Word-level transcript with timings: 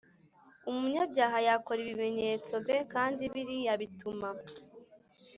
umunyabyaha 0.69 1.37
yakora 1.47 1.79
ibimenyetso 1.85 2.53
b 2.65 2.67
nka 2.89 3.05
biriya 3.33 3.73
Bituma 3.81 4.29